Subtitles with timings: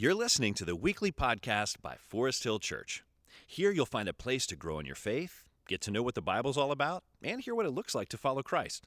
[0.00, 3.04] You're listening to the weekly podcast by Forest Hill Church.
[3.46, 6.22] Here you'll find a place to grow in your faith, get to know what the
[6.22, 8.86] Bible's all about, and hear what it looks like to follow Christ.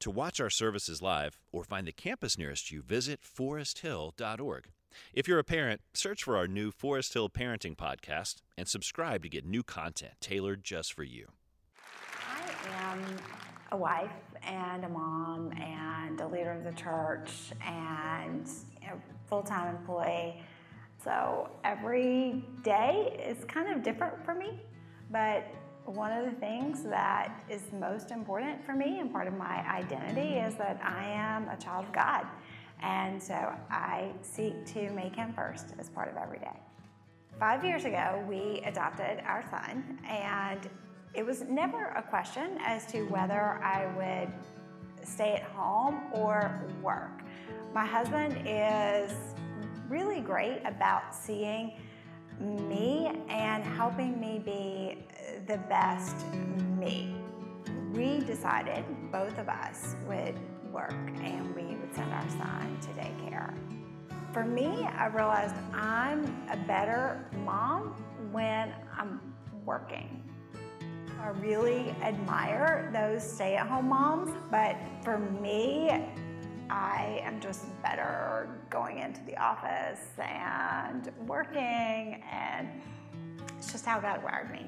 [0.00, 4.66] To watch our services live or find the campus nearest you, visit foresthill.org.
[5.14, 9.30] If you're a parent, search for our new Forest Hill Parenting Podcast and subscribe to
[9.30, 11.28] get new content tailored just for you.
[12.28, 13.16] I am
[13.70, 14.10] a wife
[14.42, 18.46] and a mom and a leader of the church and
[18.82, 18.96] a
[19.32, 20.42] full time employee.
[21.02, 24.60] So every day is kind of different for me,
[25.10, 25.46] but
[25.86, 30.34] one of the things that is most important for me and part of my identity
[30.36, 32.26] is that I am a child of God.
[32.82, 36.58] And so I seek to make him first as part of every day.
[37.40, 40.68] Five years ago, we adopted our son, and
[41.14, 44.30] it was never a question as to whether I would
[45.06, 47.22] stay at home or work.
[47.74, 49.14] My husband is
[49.88, 51.72] really great about seeing
[52.38, 54.98] me and helping me be
[55.46, 56.26] the best
[56.78, 57.14] me.
[57.94, 60.38] We decided, both of us would
[60.70, 60.92] work
[61.22, 63.54] and we would send our son to daycare.
[64.34, 67.94] For me, I realized I'm a better mom
[68.32, 70.22] when I'm working.
[71.22, 76.04] I really admire those stay at home moms, but for me,
[76.72, 82.66] I am just better going into the office and working, and
[83.58, 84.64] it's just how God wired me.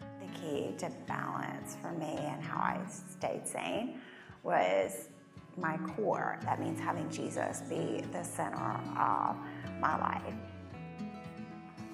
[0.00, 4.02] The key to balance for me and how I stayed sane
[4.42, 5.08] was
[5.56, 6.38] my core.
[6.42, 9.36] That means having Jesus be the center of
[9.80, 10.34] my life.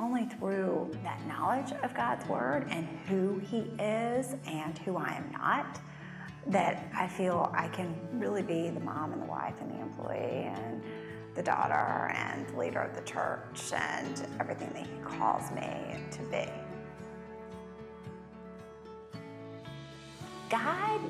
[0.01, 5.31] Only through that knowledge of God's Word and who He is and who I am
[5.31, 5.81] not
[6.47, 10.51] that I feel I can really be the mom and the wife and the employee
[10.55, 10.83] and
[11.35, 16.23] the daughter and the leader of the church and everything that He calls me to
[16.31, 16.51] be.
[20.51, 21.01] God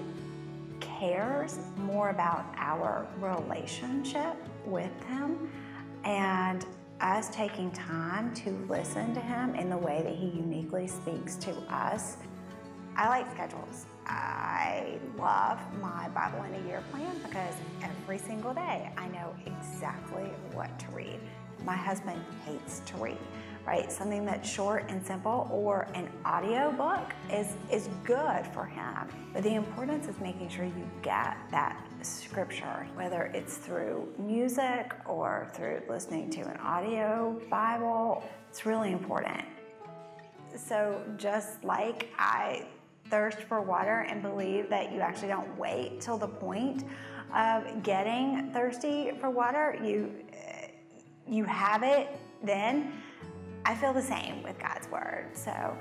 [0.80, 5.50] cares more about our relationship with Him
[6.04, 6.66] and
[7.00, 11.52] us taking time to listen to Him in the way that He uniquely speaks to
[11.72, 12.16] us.
[12.96, 13.86] I like schedules.
[14.08, 20.30] I love my Bible in a year plan because every single day I know exactly
[20.52, 21.20] what to read.
[21.64, 23.18] My husband hates to read,
[23.66, 23.90] right?
[23.90, 29.08] Something that's short and simple or an audio book is, is good for him.
[29.32, 35.50] But the importance is making sure you get that scripture, whether it's through music or
[35.52, 38.22] through listening to an audio Bible.
[38.48, 39.44] It's really important.
[40.56, 42.66] So just like I
[43.10, 46.84] thirst for water and believe that you actually don't wait till the point
[47.34, 50.68] of getting thirsty for water, you uh,
[51.26, 52.08] you have it
[52.42, 52.92] then.
[53.64, 55.26] I feel the same with God's word.
[55.34, 55.76] So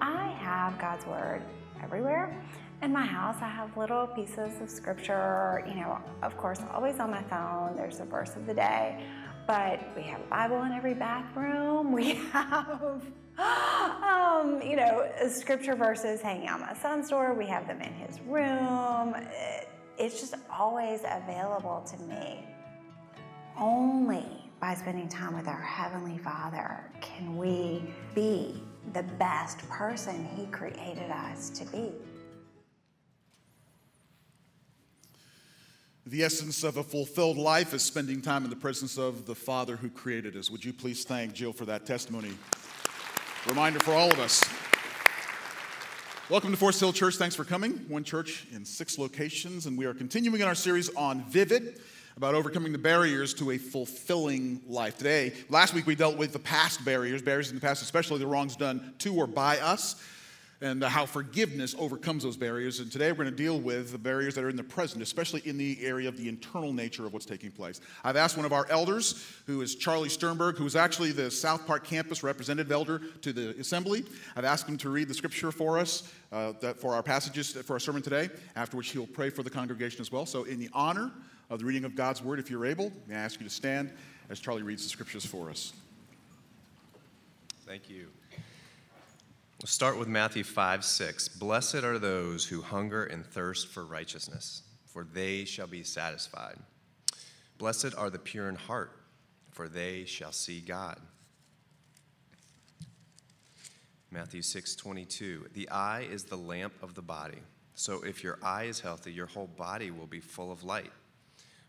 [0.00, 1.42] I have God's word
[1.82, 2.36] everywhere.
[2.82, 7.10] In my house, I have little pieces of scripture, you know, of course, always on
[7.10, 7.76] my phone.
[7.76, 9.04] There's a verse of the day,
[9.46, 11.92] but we have a Bible in every bathroom.
[11.92, 13.02] We have
[13.38, 17.34] um, you know, scripture verses hanging on my son's door.
[17.34, 19.14] We have them in his room.
[19.98, 22.44] It's just always available to me.
[23.58, 24.26] Only
[24.60, 27.82] by spending time with our Heavenly Father can we
[28.14, 28.62] be
[28.92, 31.92] the best person He created us to be.
[36.06, 39.76] The essence of a fulfilled life is spending time in the presence of the Father
[39.76, 40.50] who created us.
[40.50, 42.32] Would you please thank Jill for that testimony?
[43.48, 44.44] Reminder for all of us.
[46.30, 47.16] Welcome to Forest Hill Church.
[47.16, 47.72] Thanks for coming.
[47.88, 51.80] One church in six locations, and we are continuing in our series on Vivid
[52.16, 54.96] about overcoming the barriers to a fulfilling life.
[54.96, 58.28] Today, last week we dealt with the past barriers, barriers in the past, especially the
[58.28, 60.00] wrongs done to or by us
[60.62, 62.78] and how forgiveness overcomes those barriers.
[62.78, 65.42] And today we're going to deal with the barriers that are in the present, especially
[65.44, 67.80] in the area of the internal nature of what's taking place.
[68.04, 71.66] I've asked one of our elders, who is Charlie Sternberg, who is actually the South
[71.66, 74.04] Park campus representative elder to the assembly.
[74.36, 77.80] I've asked him to read the scripture for us uh, for our passages for our
[77.80, 80.26] sermon today, after which he'll pray for the congregation as well.
[80.26, 81.10] So, in the honor
[81.50, 83.90] of the reading of God's word, if you're able, may I ask you to stand
[84.30, 85.72] as Charlie reads the scriptures for us.
[87.66, 88.06] Thank you.
[89.62, 91.28] We'll start with Matthew 5 6.
[91.28, 96.58] Blessed are those who hunger and thirst for righteousness, for they shall be satisfied.
[97.58, 98.90] Blessed are the pure in heart,
[99.52, 100.98] for they shall see God.
[104.10, 105.46] Matthew 6 22.
[105.54, 107.38] The eye is the lamp of the body.
[107.76, 110.90] So if your eye is healthy, your whole body will be full of light.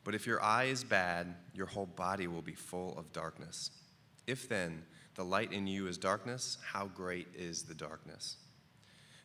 [0.03, 3.69] But if your eye is bad, your whole body will be full of darkness.
[4.25, 4.81] If then
[5.15, 8.37] the light in you is darkness, how great is the darkness?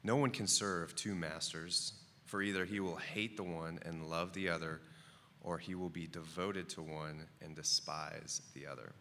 [0.03, 1.95] No one can serve two masters,
[2.25, 4.81] for either he will hate the one and love the other,
[5.41, 8.93] or he will be devoted to one and despise the other.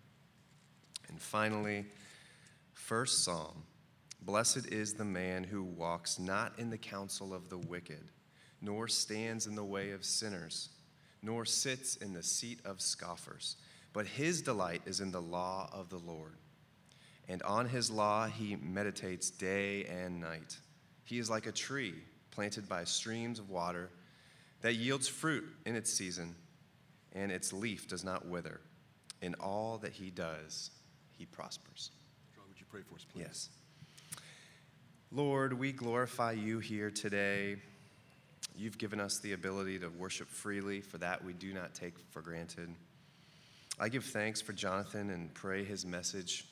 [1.10, 1.86] And finally,
[2.74, 3.63] first psalm
[4.22, 8.12] Blessed is the man who walks not in the counsel of the wicked,
[8.62, 10.69] nor stands in the way of sinners,
[11.22, 13.57] nor sits in the seat of scoffers,
[13.94, 16.38] but his delight is in the law of the Lord.
[17.29, 20.57] And on his law he meditates day and night.
[21.03, 21.94] He is like a tree
[22.31, 23.89] planted by streams of water
[24.62, 26.35] that yields fruit in its season,
[27.13, 28.59] and its leaf does not wither.
[29.21, 30.71] In all that he does,
[31.18, 31.91] he prospers.
[32.33, 33.21] Charlie, would you pray for us, please?
[33.21, 33.50] Yes.
[35.12, 37.56] Lord, we glorify you here today.
[38.56, 40.81] You've given us the ability to worship freely.
[40.81, 42.69] For that, we do not take for granted.
[43.80, 46.45] I give thanks for Jonathan and pray his message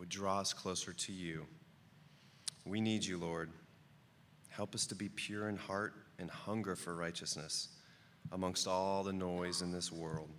[0.00, 1.46] would draw us closer to you.
[2.64, 3.50] We need you, Lord.
[4.48, 7.68] Help us to be pure in heart and hunger for righteousness
[8.32, 10.30] amongst all the noise in this world.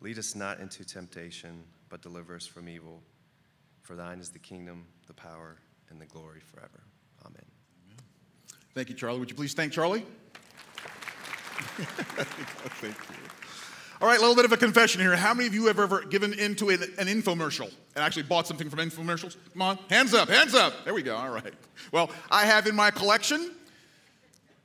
[0.00, 3.02] Lead us not into temptation, but deliver us from evil.
[3.82, 5.56] For thine is the kingdom, the power,
[5.90, 6.84] and the glory forever.
[7.26, 7.42] Amen.
[8.74, 9.18] Thank you, Charlie.
[9.18, 10.04] Would you please thank Charlie?
[12.78, 13.16] thank you.
[14.00, 15.16] All right, a little bit of a confession here.
[15.16, 18.70] How many of you have ever given into an, an infomercial and actually bought something
[18.70, 19.36] from infomercials?
[19.52, 20.84] Come on, hands up, hands up.
[20.84, 21.16] There we go.
[21.16, 21.52] All right.
[21.90, 23.50] Well, I have in my collection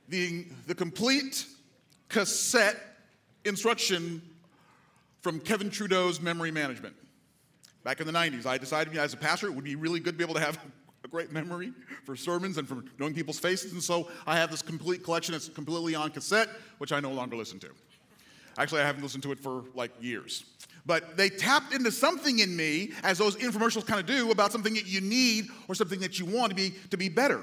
[0.08, 1.46] the, the complete
[2.08, 2.76] cassette
[3.44, 4.22] instruction
[5.20, 6.94] from Kevin Trudeau's memory management.
[7.82, 10.18] Back in the 90s, I decided as a pastor it would be really good to
[10.18, 10.60] be able to have
[11.02, 11.72] a great memory
[12.04, 13.72] for sermons and for knowing people's faces.
[13.72, 16.48] And so I have this complete collection that's completely on cassette,
[16.78, 17.70] which I no longer listen to.
[18.58, 20.44] Actually, I haven't listened to it for like years.
[20.86, 24.74] But they tapped into something in me, as those infomercials kind of do, about something
[24.74, 27.42] that you need or something that you want to be, to be better.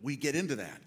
[0.00, 0.80] We get into that.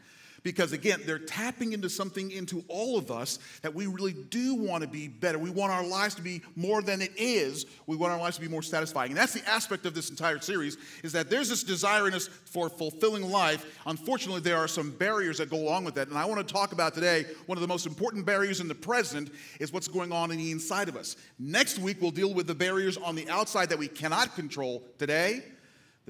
[0.44, 4.82] Because again, they're tapping into something into all of us that we really do want
[4.84, 5.38] to be better.
[5.38, 7.68] We want our lives to be more than it is.
[7.86, 9.12] We want our lives to be more satisfying.
[9.12, 12.28] And that's the aspect of this entire series is that there's this desire in us
[12.28, 13.80] for fulfilling life.
[13.86, 16.08] Unfortunately, there are some barriers that go along with that.
[16.08, 18.76] And I want to talk about today one of the most important barriers in the
[18.76, 21.18] present is what's going on in the inside of us.
[21.38, 25.44] Next week, we'll deal with the barriers on the outside that we cannot control today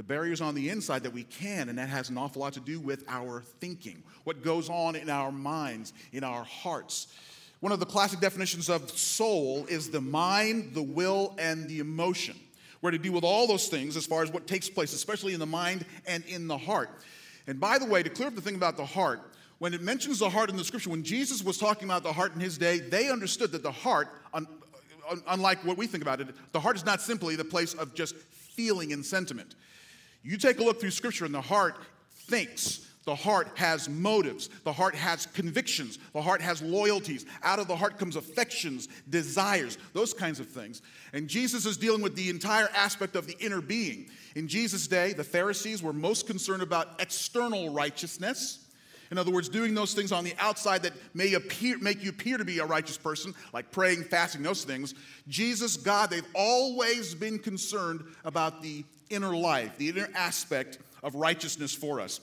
[0.02, 2.60] the barriers on the inside that we can, and that has an awful lot to
[2.60, 7.06] do with our thinking, what goes on in our minds, in our hearts.
[7.60, 12.36] One of the classic definitions of soul is the mind, the will, and the emotion.
[12.82, 15.40] We're to deal with all those things as far as what takes place, especially in
[15.40, 16.90] the mind and in the heart.
[17.46, 19.22] And by the way, to clear up the thing about the heart,
[19.60, 22.34] when it mentions the heart in the scripture, when Jesus was talking about the heart
[22.34, 24.08] in his day, they understood that the heart,
[25.28, 28.16] unlike what we think about it, the heart is not simply the place of just
[28.16, 29.54] feeling and sentiment.
[30.24, 31.76] You take a look through Scripture, and the heart
[32.14, 32.88] thinks.
[33.04, 34.50] The heart has motives.
[34.64, 35.98] The heart has convictions.
[36.14, 37.26] The heart has loyalties.
[37.42, 40.84] Out of the heart comes affections, desires, those kinds of things.
[41.12, 44.08] And Jesus is dealing with the entire aspect of the inner being.
[44.36, 48.68] In Jesus' day, the Pharisees were most concerned about external righteousness.
[49.10, 52.38] In other words, doing those things on the outside that may appear, make you appear
[52.38, 54.94] to be a righteous person, like praying, fasting, those things.
[55.28, 61.74] Jesus, God, they've always been concerned about the inner life, the inner aspect of righteousness
[61.74, 62.20] for us.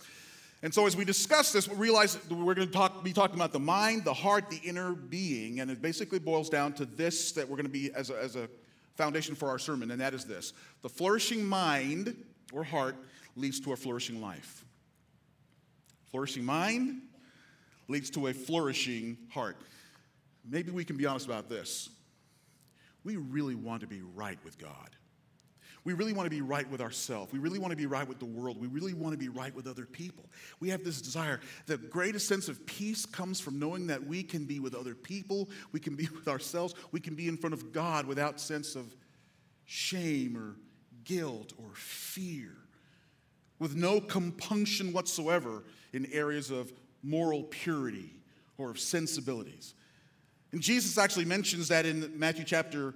[0.63, 3.53] And so, as we discuss this, we realize we're going to talk, be talking about
[3.53, 7.49] the mind, the heart, the inner being, and it basically boils down to this that
[7.49, 8.49] we're going to be as a, as a
[8.97, 10.53] foundation for our sermon, and that is this
[10.83, 12.17] the flourishing mind
[12.53, 12.97] or heart
[13.37, 14.65] leads to a flourishing life.
[16.11, 17.03] Flourishing mind
[17.87, 19.57] leads to a flourishing heart.
[20.45, 21.91] Maybe we can be honest about this.
[23.05, 24.91] We really want to be right with God.
[25.89, 27.33] We really want to be right with ourselves.
[27.33, 28.61] We really want to be right with the world.
[28.61, 30.27] We really want to be right with other people.
[30.61, 31.41] We have this desire.
[31.65, 35.49] The greatest sense of peace comes from knowing that we can be with other people,
[35.73, 38.95] we can be with ourselves, we can be in front of God without sense of
[39.65, 40.57] shame or
[41.05, 42.53] guilt or fear,
[43.59, 45.65] with no compunction whatsoever
[45.95, 46.71] in areas of
[47.03, 48.13] moral purity
[48.59, 49.73] or of sensibilities.
[50.53, 52.95] And Jesus actually mentions that in Matthew chapter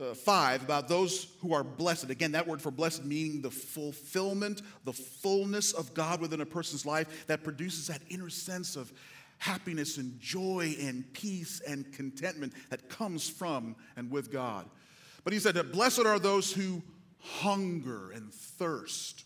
[0.00, 2.10] uh, 5 about those who are blessed.
[2.10, 6.86] Again, that word for blessed meaning the fulfillment, the fullness of God within a person's
[6.86, 8.92] life that produces that inner sense of
[9.38, 14.68] happiness and joy and peace and contentment that comes from and with God.
[15.24, 16.82] But he said that blessed are those who
[17.18, 19.24] hunger and thirst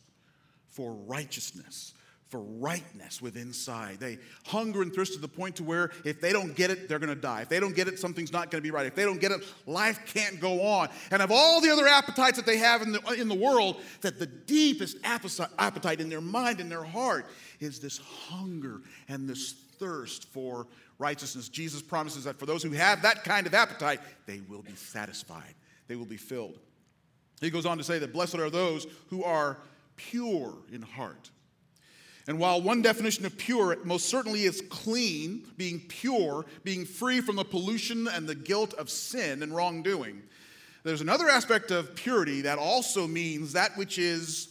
[0.68, 1.94] for righteousness
[2.28, 4.00] for rightness within inside.
[4.00, 6.98] They hunger and thirst to the point to where if they don't get it, they're
[6.98, 7.42] going to die.
[7.42, 8.86] If they don't get it, something's not going to be right.
[8.86, 10.88] If they don't get it, life can't go on.
[11.10, 14.18] And of all the other appetites that they have in the, in the world, that
[14.18, 17.26] the deepest appetite in their mind and their heart
[17.60, 20.66] is this hunger and this thirst for
[20.98, 21.48] righteousness.
[21.48, 25.54] Jesus promises that for those who have that kind of appetite, they will be satisfied.
[25.86, 26.58] They will be filled.
[27.40, 29.58] He goes on to say that blessed are those who are
[29.96, 31.30] pure in heart
[32.28, 37.36] and while one definition of pure most certainly is clean, being pure, being free from
[37.36, 40.22] the pollution and the guilt of sin and wrongdoing,
[40.82, 44.48] there's another aspect of purity that also means that which is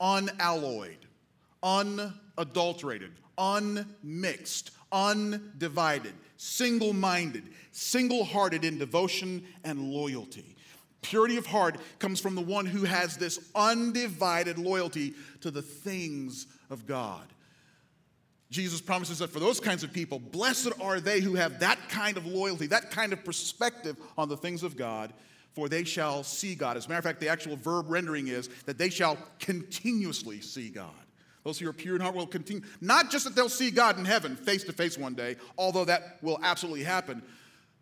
[0.00, 0.98] unalloyed,
[1.62, 10.56] unadulterated, unmixed, undivided, single minded, single hearted in devotion and loyalty.
[11.02, 16.46] Purity of heart comes from the one who has this undivided loyalty to the things
[16.70, 17.26] of God.
[18.50, 22.16] Jesus promises that for those kinds of people, blessed are they who have that kind
[22.16, 25.12] of loyalty, that kind of perspective on the things of God,
[25.52, 26.76] for they shall see God.
[26.76, 30.68] As a matter of fact, the actual verb rendering is that they shall continuously see
[30.68, 30.92] God.
[31.44, 34.04] Those who are pure in heart will continue, not just that they'll see God in
[34.04, 37.22] heaven face to face one day, although that will absolutely happen,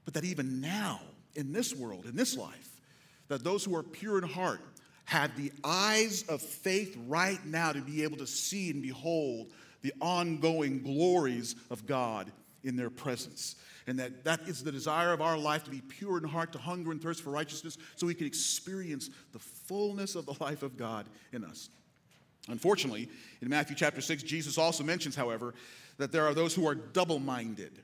[0.05, 1.01] but that even now,
[1.35, 2.81] in this world, in this life,
[3.29, 4.61] that those who are pure in heart
[5.05, 9.93] have the eyes of faith right now to be able to see and behold the
[10.01, 12.33] ongoing glories of God
[12.63, 13.57] in their presence.
[13.87, 16.59] And that that is the desire of our life to be pure in heart, to
[16.59, 20.79] hunger and thirst for righteousness, so we can experience the fullness of the life of
[20.79, 21.69] God in us.
[22.49, 23.09] Unfortunately,
[23.43, 25.55] in Matthew chapter 6, Jesus also mentions, however,
[25.99, 27.83] that there are those who are double minded.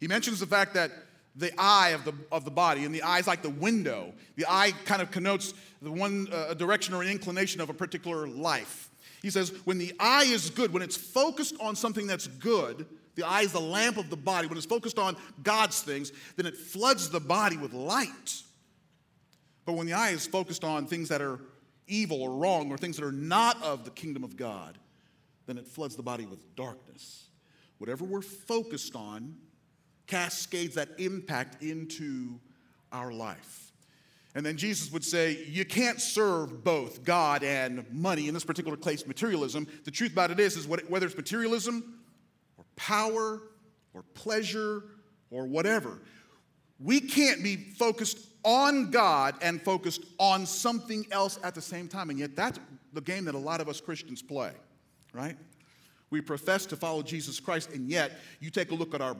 [0.00, 0.90] He mentions the fact that
[1.36, 4.12] the eye of the, of the body, and the eye is like the window.
[4.36, 8.26] The eye kind of connotes the one uh, direction or an inclination of a particular
[8.26, 8.90] life.
[9.22, 13.26] He says, when the eye is good, when it's focused on something that's good, the
[13.26, 14.46] eye is the lamp of the body.
[14.46, 18.42] When it's focused on God's things, then it floods the body with light.
[19.64, 21.40] But when the eye is focused on things that are
[21.88, 24.78] evil or wrong or things that are not of the kingdom of God,
[25.46, 27.26] then it floods the body with darkness.
[27.78, 29.36] Whatever we're focused on
[30.08, 32.40] cascades that impact into
[32.90, 33.72] our life.
[34.34, 38.28] And then Jesus would say, You can't serve both God and money.
[38.28, 39.66] In this particular case, materialism.
[39.84, 42.00] The truth about it is, is whether it's materialism
[42.56, 43.42] or power
[43.94, 44.84] or pleasure
[45.30, 45.98] or whatever,
[46.80, 52.10] we can't be focused on God and focused on something else at the same time.
[52.10, 52.60] And yet, that's
[52.92, 54.52] the game that a lot of us Christians play,
[55.12, 55.36] right?
[56.10, 59.16] We profess to follow Jesus Christ, and yet you take a look at our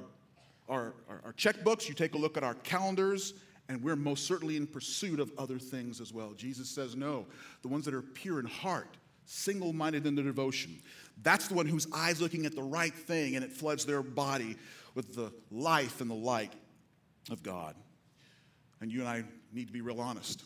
[0.68, 3.34] our, our, our checkbooks, you take a look at our calendars,
[3.68, 6.32] and we're most certainly in pursuit of other things as well.
[6.32, 7.26] Jesus says, no,
[7.62, 10.78] the ones that are pure in heart, single minded in their devotion,
[11.22, 14.56] that's the one whose eyes looking at the right thing and it floods their body
[14.94, 16.52] with the life and the light
[17.30, 17.74] of God.
[18.80, 20.44] And you and I need to be real honest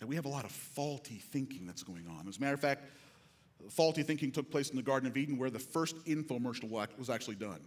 [0.00, 2.26] that we have a lot of faulty thinking that's going on.
[2.26, 2.82] As a matter of fact,
[3.70, 7.36] faulty thinking took place in the Garden of Eden where the first infomercial was actually
[7.36, 7.60] done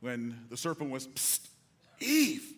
[0.00, 1.48] when the serpent was, Psst,
[2.00, 2.54] Eve.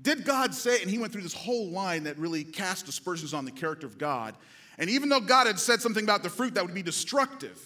[0.00, 3.44] Did God say, and he went through this whole line that really cast aspersions on
[3.44, 4.34] the character of God.
[4.78, 7.58] And even though God had said something about the fruit that would be destructive,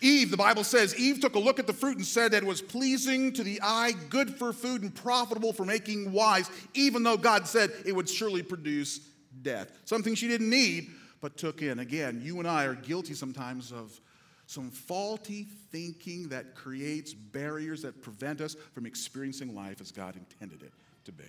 [0.00, 2.46] Eve, the Bible says, Eve took a look at the fruit and said that it
[2.46, 7.16] was pleasing to the eye, good for food, and profitable for making wise, even though
[7.16, 8.98] God said it would surely produce
[9.42, 9.70] death.
[9.84, 11.78] Something she didn't need, but took in.
[11.78, 13.98] Again, you and I are guilty sometimes of
[14.46, 20.62] some faulty thinking that creates barriers that prevent us from experiencing life as God intended
[20.62, 20.72] it
[21.04, 21.24] to be.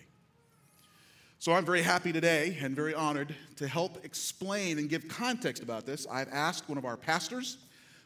[1.39, 5.85] So I'm very happy today and very honored to help explain and give context about
[5.85, 6.07] this.
[6.09, 7.57] I've asked one of our pastors,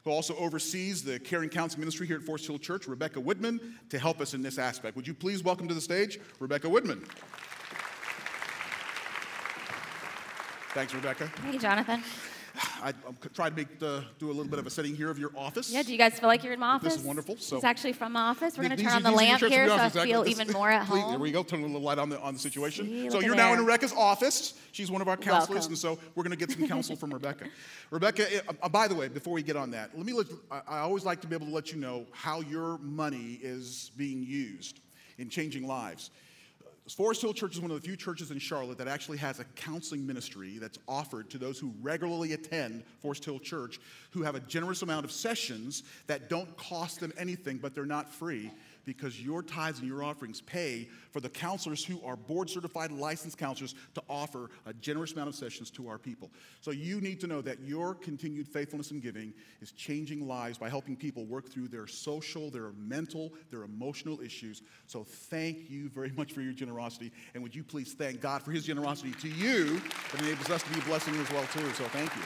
[0.04, 4.00] who also oversees the Caring Counseling Ministry here at Forest Hill Church, Rebecca Woodman, to
[4.00, 4.96] help us in this aspect.
[4.96, 7.06] Would you please welcome to the stage Rebecca Woodman?
[10.74, 11.28] Thanks, Rebecca.
[11.44, 12.02] Hey, Jonathan.
[12.82, 15.20] I, I'm trying to make the, do a little bit of a setting here of
[15.20, 15.72] your office.
[15.72, 16.94] Yeah, do you guys feel like you're in my office?
[16.94, 17.38] This is wonderful.
[17.38, 18.58] So it's actually from my office.
[18.58, 20.12] We're going to turn on the these are your lamp here so I office, exactly.
[20.12, 21.10] feel even more at Please, home.
[21.12, 21.44] Here we go.
[21.44, 22.86] Turn a little light on the on the situation.
[22.86, 23.60] See, so you're now in.
[23.60, 24.54] Rebecca's office.
[24.72, 25.72] She's one of our counselors, Welcome.
[25.72, 27.46] and so we're going to get some counsel from Rebecca.
[27.92, 30.14] Rebecca, uh, uh, by the way, before we get on that, let me.
[30.14, 33.40] Let, I, I always like to be able to let you know how your money
[33.42, 34.80] is being used
[35.18, 36.12] in changing lives.
[36.94, 39.44] Forest Hill Church is one of the few churches in Charlotte that actually has a
[39.56, 43.80] counseling ministry that's offered to those who regularly attend Forest Hill Church,
[44.12, 48.10] who have a generous amount of sessions that don't cost them anything, but they're not
[48.10, 48.52] free
[48.88, 53.38] because your tithes and your offerings pay for the counselors who are board certified licensed
[53.38, 56.32] counselors to offer a generous amount of sessions to our people.
[56.62, 60.70] So you need to know that your continued faithfulness in giving is changing lives by
[60.70, 64.62] helping people work through their social, their mental, their emotional issues.
[64.88, 67.12] So thank you very much for your generosity.
[67.34, 69.82] And would you please thank God for his generosity to you
[70.14, 71.70] that enables us to be a blessing as well too.
[71.74, 72.22] So thank you.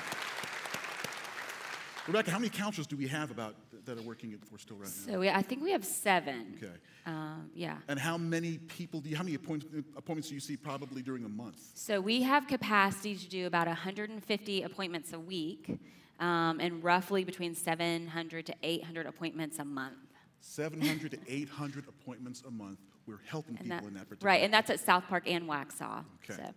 [2.07, 4.85] Rebecca, how many counselors do we have about that are working at Forest Hill right
[4.85, 5.13] now?
[5.13, 6.57] So we, I think we have seven.
[6.57, 6.73] Okay.
[7.05, 7.77] Um, yeah.
[7.87, 11.25] And how many people do you, how many appoint, appointments do you see probably during
[11.25, 11.57] a month?
[11.73, 15.79] So we have capacity to do about 150 appointments a week,
[16.19, 19.95] um, and roughly between 700 to 800 appointments a month.
[20.41, 22.79] 700 to 800 appointments a month.
[23.11, 24.31] We're helping And people that- in that particular.
[24.31, 26.05] right, and that's at South Park and Waxhaw.
[26.23, 26.41] Okay.
[26.41, 26.53] So.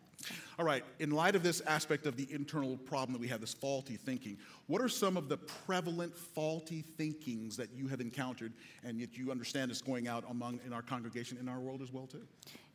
[0.58, 0.84] All right.
[1.00, 4.38] In light of this aspect of the internal problem that we have, this faulty thinking,
[4.68, 8.52] what are some of the prevalent faulty thinkings that you have encountered,
[8.84, 11.92] and yet you understand is going out among in our congregation, in our world as
[11.92, 12.26] well too?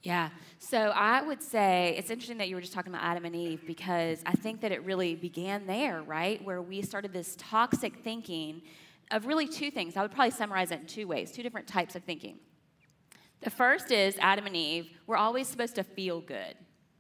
[0.04, 0.30] Yeah.
[0.60, 3.64] So I would say it's interesting that you were just talking about Adam and Eve
[3.66, 6.44] because I think that it really began there, right?
[6.44, 8.62] Where we started this toxic thinking
[9.12, 9.98] of really two things.
[9.98, 12.38] I would probably summarize it in two ways, two different types of thinking.
[13.42, 16.56] The first is Adam and Eve, we're always supposed to feel good,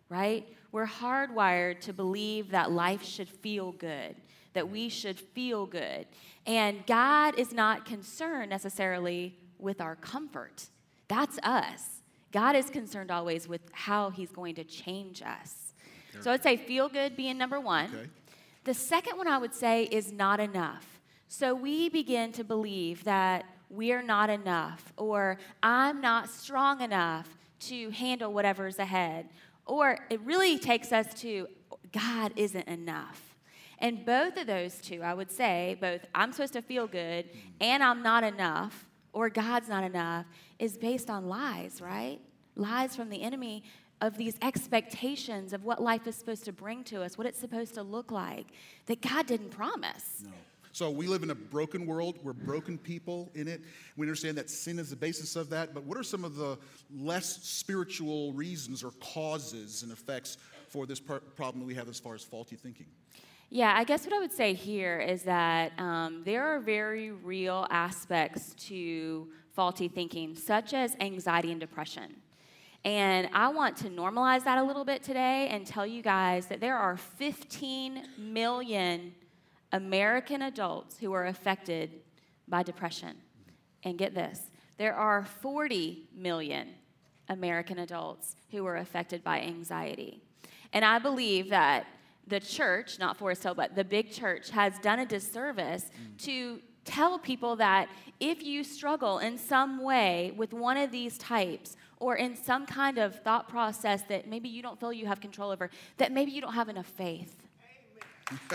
[0.08, 0.48] right?
[0.72, 4.16] We're hardwired to believe that life should feel good,
[4.54, 6.06] that we should feel good.
[6.46, 10.70] And God is not concerned necessarily with our comfort.
[11.08, 12.02] That's us.
[12.32, 15.74] God is concerned always with how He's going to change us.
[16.22, 17.86] So I'd say feel good being number one.
[17.86, 18.10] Okay.
[18.64, 21.00] The second one I would say is not enough.
[21.28, 27.90] So we begin to believe that we're not enough, or I'm not strong enough to
[27.92, 29.30] handle whatever's ahead.
[29.66, 31.48] Or it really takes us to
[31.92, 33.36] God isn't enough.
[33.80, 37.30] And both of those two, I would say, both I'm supposed to feel good
[37.62, 40.26] and I'm not enough, or God's not enough,
[40.58, 42.20] is based on lies, right?
[42.56, 43.64] Lies from the enemy
[44.02, 47.74] of these expectations of what life is supposed to bring to us, what it's supposed
[47.76, 48.48] to look like,
[48.88, 50.24] that God didn't promise.
[50.24, 50.32] No.
[50.80, 52.20] So we live in a broken world.
[52.24, 53.60] We're broken people in it.
[53.98, 55.74] We understand that sin is the basis of that.
[55.74, 56.58] But what are some of the
[56.90, 60.38] less spiritual reasons or causes and effects
[60.70, 62.86] for this problem that we have as far as faulty thinking?
[63.50, 67.68] Yeah, I guess what I would say here is that um, there are very real
[67.70, 72.16] aspects to faulty thinking, such as anxiety and depression.
[72.86, 76.62] And I want to normalize that a little bit today and tell you guys that
[76.62, 79.14] there are 15 million
[79.72, 82.02] American adults who are affected
[82.48, 83.16] by depression.
[83.84, 86.70] And get this there are 40 million
[87.28, 90.22] American adults who are affected by anxiety.
[90.74, 91.86] And I believe that
[92.28, 96.18] the church, not Forest Hill, but the big church, has done a disservice mm.
[96.26, 101.76] to tell people that if you struggle in some way with one of these types
[101.98, 105.52] or in some kind of thought process that maybe you don't feel you have control
[105.52, 107.36] over, that maybe you don't have enough faith.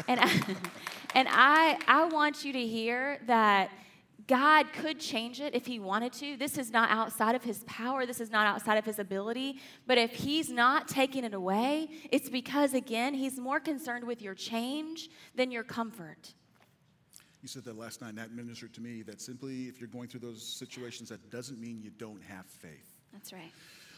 [0.09, 0.41] And I,
[1.15, 3.71] and I, I want you to hear that
[4.27, 6.37] God could change it if He wanted to.
[6.37, 9.61] This is not outside of His power, this is not outside of His ability.
[9.87, 14.35] But if He's not taking it away, it's because, again, He's more concerned with your
[14.35, 16.33] change than your comfort.
[17.43, 20.09] You said that last night, and that ministered to me that simply if you're going
[20.09, 22.97] through those situations, that doesn't mean you don't have faith.
[23.13, 23.53] That's right.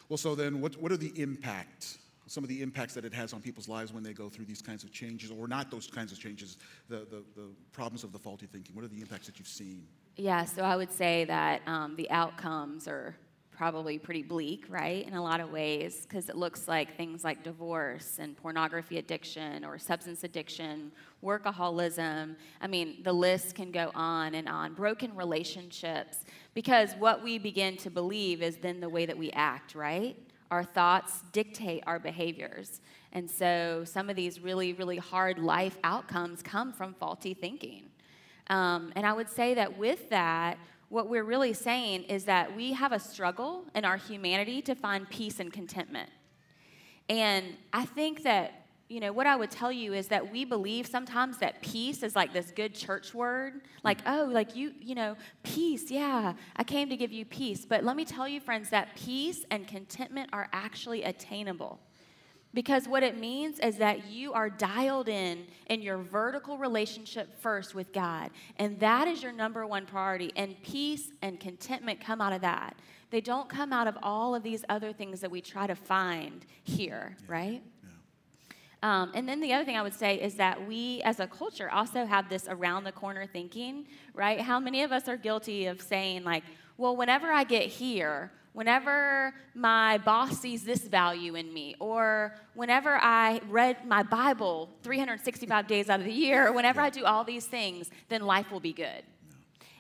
[0.09, 3.33] Well, so then, what, what are the impact, some of the impacts that it has
[3.33, 6.13] on people's lives when they go through these kinds of changes, or not those kinds
[6.13, 6.59] of changes,
[6.89, 8.75] the, the, the problems of the faulty thinking?
[8.75, 9.87] What are the impacts that you've seen?
[10.17, 13.15] Yeah, so I would say that um, the outcomes are
[13.51, 17.43] probably pretty bleak, right, in a lot of ways, because it looks like things like
[17.43, 20.93] divorce and pornography addiction or substance addiction,
[21.25, 22.37] workaholism.
[22.61, 24.75] I mean, the list can go on and on.
[24.75, 29.75] Broken relationships, because what we begin to believe is then the way that we act,
[29.75, 30.17] right?
[30.51, 32.81] Our thoughts dictate our behaviors.
[33.13, 37.85] And so some of these really, really hard life outcomes come from faulty thinking.
[38.49, 42.73] Um, and I would say that with that, what we're really saying is that we
[42.75, 46.11] have a struggle in our humanity to find peace and contentment.
[47.09, 50.87] And I think that you know, what I would tell you is that we believe
[50.87, 53.63] sometimes that peace is like this good church word.
[53.83, 54.13] Like, mm.
[54.13, 57.67] oh, like you, you know, peace, yeah, I came to give you peace.
[57.67, 61.81] But let me tell you, friends, that peace and contentment are actually attainable.
[62.55, 67.75] Because what it means is that you are dialed in in your vertical relationship first
[67.75, 68.31] with God.
[68.57, 70.33] And that is your number one priority.
[70.37, 72.77] And peace and contentment come out of that.
[73.11, 76.47] They don't come out of all of these other things that we try to find
[76.65, 77.25] here, yeah.
[77.29, 77.63] right?
[78.83, 81.71] Um, and then the other thing I would say is that we as a culture
[81.71, 84.41] also have this around the corner thinking, right?
[84.41, 86.45] How many of us are guilty of saying, like,
[86.77, 92.97] well, whenever I get here, whenever my boss sees this value in me, or whenever
[92.97, 97.25] I read my Bible 365 days out of the year, or whenever I do all
[97.25, 99.03] these things, then life will be good.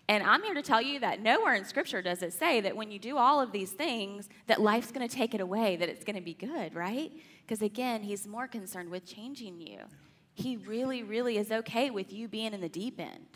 [0.09, 2.91] And I'm here to tell you that nowhere in Scripture does it say that when
[2.91, 6.05] you do all of these things, that life's going to take it away, that it's
[6.05, 7.11] going to be good, right?
[7.47, 9.79] Because again, he's more concerned with changing you.
[10.35, 13.27] He really, really is okay with you being in the deep end.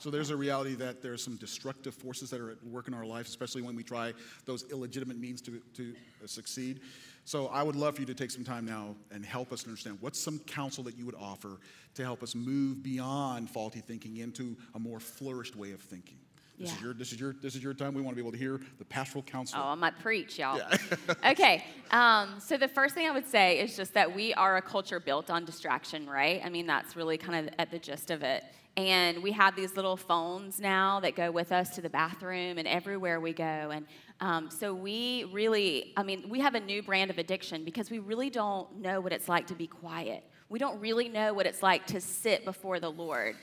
[0.00, 3.06] So there's a reality that there's some destructive forces that are at work in our
[3.06, 4.12] life, especially when we try
[4.44, 5.94] those illegitimate means to, to
[6.26, 6.80] succeed.
[7.24, 9.98] So I would love for you to take some time now and help us understand
[10.00, 11.60] what's some counsel that you would offer
[11.94, 16.18] to help us move beyond faulty thinking into a more flourished way of thinking.
[16.58, 16.76] This yeah.
[16.76, 17.94] is your this is your this is your time.
[17.94, 19.58] We want to be able to hear the pastoral counsel.
[19.60, 20.58] Oh, I might preach, y'all.
[20.58, 21.30] Yeah.
[21.32, 21.64] okay.
[21.90, 25.00] Um, so the first thing I would say is just that we are a culture
[25.00, 26.40] built on distraction, right?
[26.44, 28.44] I mean, that's really kind of at the gist of it.
[28.76, 32.66] And we have these little phones now that go with us to the bathroom and
[32.66, 33.44] everywhere we go.
[33.44, 33.86] And
[34.20, 38.00] um, so we really, I mean, we have a new brand of addiction because we
[38.00, 40.24] really don't know what it's like to be quiet.
[40.48, 43.36] We don't really know what it's like to sit before the Lord.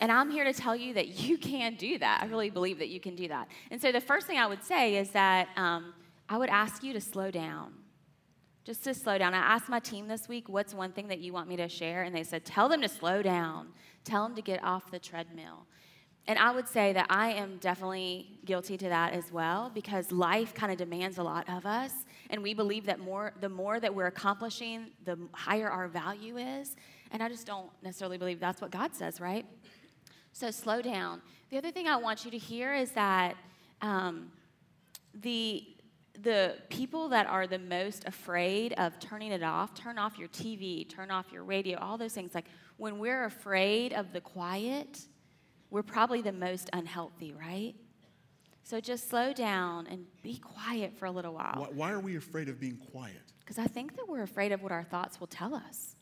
[0.00, 2.22] And I'm here to tell you that you can do that.
[2.22, 3.48] I really believe that you can do that.
[3.70, 5.94] And so the first thing I would say is that um,
[6.28, 7.72] I would ask you to slow down.
[8.64, 9.32] Just to slow down.
[9.32, 12.02] I asked my team this week, what's one thing that you want me to share?
[12.02, 13.68] And they said, tell them to slow down,
[14.02, 15.66] tell them to get off the treadmill.
[16.28, 20.52] And I would say that I am definitely guilty to that as well because life
[20.52, 21.92] kind of demands a lot of us.
[22.30, 26.74] And we believe that more, the more that we're accomplishing, the higher our value is.
[27.12, 29.46] And I just don't necessarily believe that's what God says, right?
[30.36, 31.22] So slow down.
[31.48, 33.36] The other thing I want you to hear is that
[33.80, 34.30] um,
[35.14, 35.64] the
[36.20, 40.86] the people that are the most afraid of turning it off, turn off your TV,
[40.86, 42.34] turn off your radio, all those things.
[42.34, 42.44] Like
[42.76, 45.06] when we're afraid of the quiet,
[45.70, 47.74] we're probably the most unhealthy, right?
[48.62, 51.66] So just slow down and be quiet for a little while.
[51.72, 53.32] Why, are we afraid of being quiet?
[53.40, 55.95] Because I think that we're afraid of what our thoughts will tell us.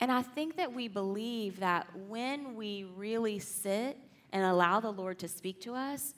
[0.00, 3.96] And I think that we believe that when we really sit
[4.32, 6.14] and allow the Lord to speak to us,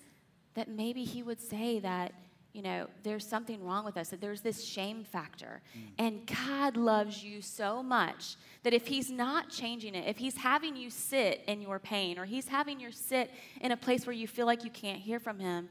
[0.55, 2.13] that maybe He would say that,
[2.53, 5.61] you know, there's something wrong with us, that there's this shame factor.
[5.77, 5.83] Mm.
[5.99, 10.77] And God loves you so much that if He's not changing it, if He's having
[10.77, 14.29] you sit in your pain, or He's having you sit in a place where you
[14.29, 15.69] feel like you can't hear from Him,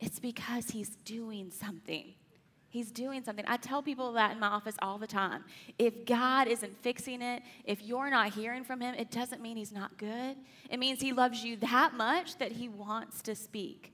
[0.00, 2.14] it's because He's doing something.
[2.74, 3.44] He's doing something.
[3.46, 5.44] I tell people that in my office all the time.
[5.78, 9.70] If God isn't fixing it, if you're not hearing from Him, it doesn't mean He's
[9.70, 10.36] not good.
[10.68, 13.92] It means He loves you that much that He wants to speak.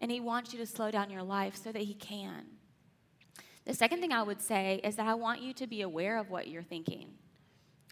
[0.00, 2.46] And He wants you to slow down your life so that He can.
[3.66, 6.30] The second thing I would say is that I want you to be aware of
[6.30, 7.10] what you're thinking.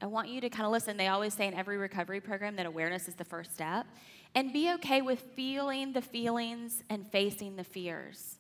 [0.01, 0.97] I want you to kind of listen.
[0.97, 3.85] They always say in every recovery program that awareness is the first step.
[4.35, 8.39] And be okay with feeling the feelings and facing the fears.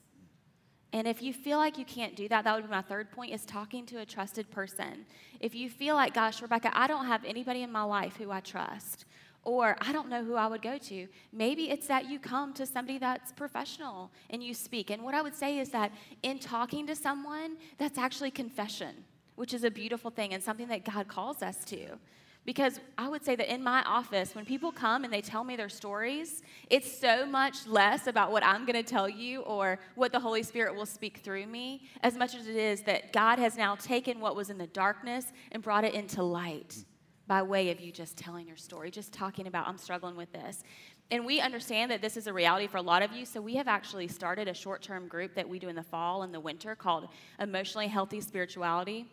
[0.92, 3.32] And if you feel like you can't do that, that would be my third point
[3.32, 5.06] is talking to a trusted person.
[5.38, 8.40] If you feel like, gosh, Rebecca, I don't have anybody in my life who I
[8.40, 9.04] trust,
[9.44, 12.66] or I don't know who I would go to, maybe it's that you come to
[12.66, 14.90] somebody that's professional and you speak.
[14.90, 19.04] And what I would say is that in talking to someone, that's actually confession,
[19.36, 21.98] which is a beautiful thing and something that God calls us to.
[22.46, 25.56] Because I would say that in my office, when people come and they tell me
[25.56, 30.10] their stories, it's so much less about what I'm going to tell you or what
[30.10, 33.58] the Holy Spirit will speak through me, as much as it is that God has
[33.58, 36.84] now taken what was in the darkness and brought it into light
[37.26, 40.64] by way of you just telling your story, just talking about, I'm struggling with this.
[41.12, 43.54] And we understand that this is a reality for a lot of you, so we
[43.54, 46.40] have actually started a short term group that we do in the fall and the
[46.40, 49.06] winter called Emotionally Healthy Spirituality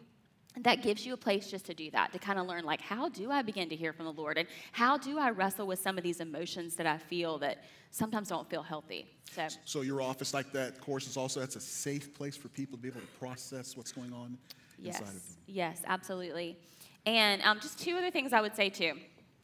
[0.64, 3.10] that gives you a place just to do that, to kind of learn, like, how
[3.10, 4.38] do I begin to hear from the Lord?
[4.38, 8.30] And how do I wrestle with some of these emotions that I feel that sometimes
[8.30, 9.06] don't feel healthy?
[9.32, 12.78] So, so your office, like that course, is also that's a safe place for people
[12.78, 14.38] to be able to process what's going on
[14.80, 15.38] yes, inside of them.
[15.48, 16.58] Yes, absolutely.
[17.06, 18.94] And um, just two other things I would say too.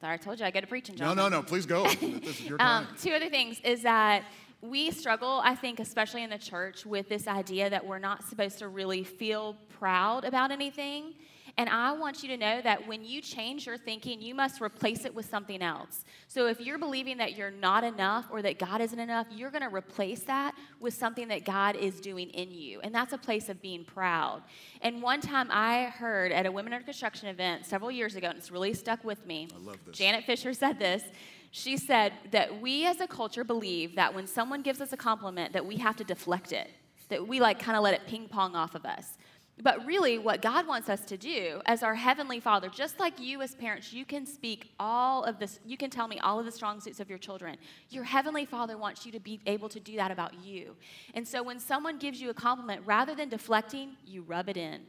[0.02, 1.42] Sorry, I told you I got to preach in No, no, no.
[1.42, 1.84] Please go.
[2.02, 2.88] this is your time.
[2.88, 4.24] Um, two other things is that
[4.64, 8.60] we struggle, I think, especially in the church, with this idea that we're not supposed
[8.60, 11.16] to really feel proud about anything.
[11.58, 15.06] And I want you to know that when you change your thinking, you must replace
[15.06, 16.04] it with something else.
[16.28, 19.62] So if you're believing that you're not enough or that God isn't enough, you're going
[19.62, 22.80] to replace that with something that God is doing in you.
[22.82, 24.42] And that's a place of being proud.
[24.82, 28.38] And one time I heard at a Women in Construction event several years ago, and
[28.38, 29.48] it's really stuck with me.
[29.54, 29.96] I love this.
[29.96, 31.04] Janet Fisher said this.
[31.56, 35.54] She said that we as a culture believe that when someone gives us a compliment
[35.54, 36.68] that we have to deflect it,
[37.10, 39.20] that we like kind of let it ping pong off of us.
[39.62, 43.44] But really, what God wants us to do as our Heavenly Father, just like you
[43.44, 46.52] as parents, you can speak all of this, you can tell me all of the
[46.52, 47.58] strong suits of your children.
[47.92, 50.76] Your Heavenly Father wants you to be able to do that about you.
[51.14, 54.82] And so when someone gives you a compliment, rather than deflecting, you rub it in.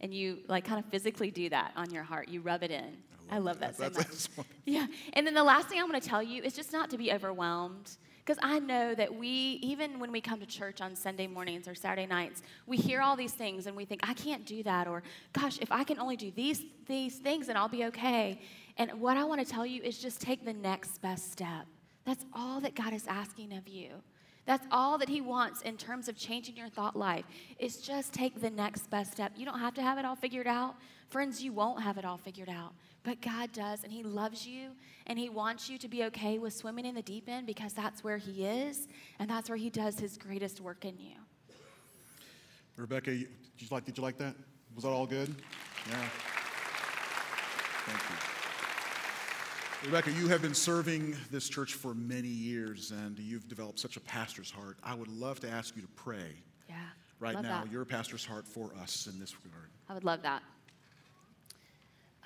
[0.00, 2.28] And you like kind of physically do that on your heart.
[2.28, 2.96] You rub it in.
[3.30, 4.28] I love, that, so much.
[4.64, 4.86] Yeah.
[5.18, 7.12] And then the last thing I want to tell you is just not to be
[7.12, 7.96] overwhelmed.
[8.24, 11.74] Because I know that we, even when we come to church on Sunday mornings or
[11.74, 14.86] Saturday nights, we hear all these things and we think, I can't do that.
[14.86, 15.02] Or,
[15.32, 18.40] gosh, if I can only do these, these things, then I'll be okay.
[18.76, 21.66] And what I want to tell you is just take the next best step.
[22.04, 23.88] That's all that God is asking of you.
[24.46, 27.24] That's all that He wants in terms of changing your thought life,
[27.58, 29.32] is just take the next best step.
[29.36, 30.76] You don't have to have it all figured out.
[31.08, 32.72] Friends, you won't have it all figured out.
[33.08, 34.72] But God does, and He loves you,
[35.06, 38.04] and He wants you to be okay with swimming in the deep end because that's
[38.04, 38.86] where He is,
[39.18, 41.14] and that's where He does His greatest work in you.
[42.76, 44.34] Rebecca, did you like, did you like that?
[44.74, 45.34] Was that all good?
[45.88, 45.94] Yeah.
[47.86, 49.86] Thank you.
[49.90, 54.00] Rebecca, you have been serving this church for many years and you've developed such a
[54.00, 54.76] pastor's heart.
[54.84, 56.34] I would love to ask you to pray
[56.68, 56.76] Yeah.
[57.20, 57.72] right now, that.
[57.72, 59.70] your pastor's heart for us in this regard.
[59.88, 60.42] I would love that.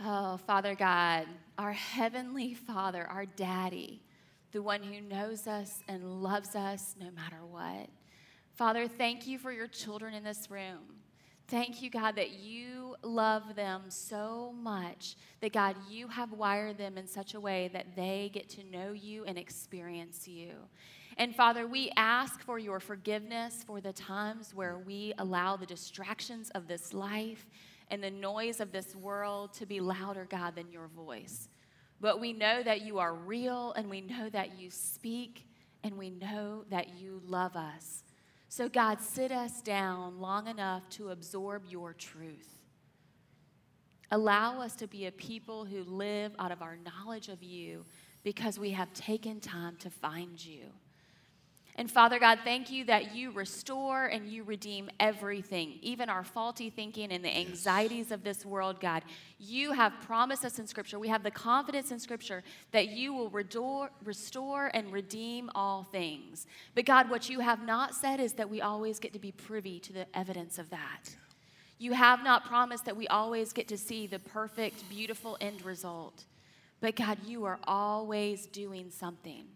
[0.00, 1.26] Oh, Father God,
[1.58, 4.02] our Heavenly Father, our Daddy,
[4.50, 7.88] the one who knows us and loves us no matter what.
[8.54, 10.80] Father, thank you for your children in this room.
[11.48, 16.96] Thank you, God, that you love them so much that, God, you have wired them
[16.96, 20.52] in such a way that they get to know you and experience you.
[21.18, 26.50] And Father, we ask for your forgiveness for the times where we allow the distractions
[26.50, 27.46] of this life
[27.90, 31.48] and the noise of this world to be louder, God, than your voice.
[32.00, 35.46] But we know that you are real and we know that you speak
[35.84, 38.02] and we know that you love us.
[38.48, 42.58] So, God, sit us down long enough to absorb your truth.
[44.10, 47.86] Allow us to be a people who live out of our knowledge of you
[48.22, 50.64] because we have taken time to find you.
[51.76, 56.68] And Father God, thank you that you restore and you redeem everything, even our faulty
[56.68, 59.02] thinking and the anxieties of this world, God.
[59.38, 63.30] You have promised us in Scripture, we have the confidence in Scripture that you will
[63.30, 66.46] restore, restore and redeem all things.
[66.74, 69.80] But God, what you have not said is that we always get to be privy
[69.80, 71.16] to the evidence of that.
[71.78, 76.26] You have not promised that we always get to see the perfect, beautiful end result.
[76.80, 79.46] But God, you are always doing something.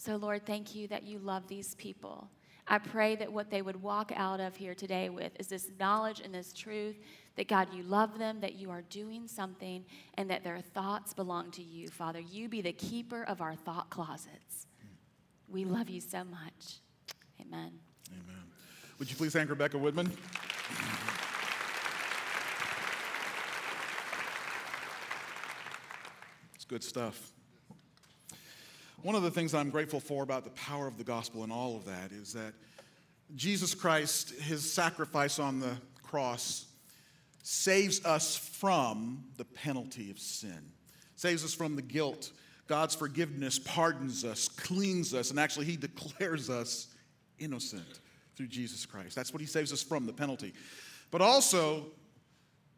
[0.00, 2.30] So, Lord, thank you that you love these people.
[2.68, 6.20] I pray that what they would walk out of here today with is this knowledge
[6.20, 6.94] and this truth
[7.34, 9.84] that God, you love them, that you are doing something,
[10.14, 12.20] and that their thoughts belong to you, Father.
[12.20, 14.68] You be the keeper of our thought closets.
[15.48, 16.76] We love you so much.
[17.40, 17.72] Amen.
[18.12, 18.42] Amen.
[19.00, 20.12] Would you please thank Rebecca Woodman?
[26.54, 27.32] It's good stuff.
[29.02, 31.76] One of the things I'm grateful for about the power of the gospel and all
[31.76, 32.52] of that is that
[33.36, 36.66] Jesus Christ, his sacrifice on the cross,
[37.44, 40.72] saves us from the penalty of sin,
[41.14, 42.32] saves us from the guilt.
[42.66, 46.88] God's forgiveness pardons us, cleans us, and actually, he declares us
[47.38, 48.00] innocent
[48.34, 49.14] through Jesus Christ.
[49.14, 50.54] That's what he saves us from, the penalty.
[51.12, 51.86] But also,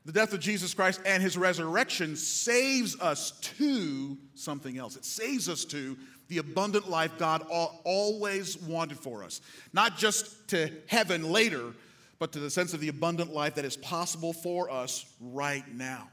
[0.05, 4.97] the death of Jesus Christ and his resurrection saves us to something else.
[4.97, 5.97] It saves us to
[6.29, 7.45] the abundant life God
[7.85, 9.41] always wanted for us.
[9.73, 11.75] Not just to heaven later,
[12.19, 16.09] but to the sense of the abundant life that is possible for us right now.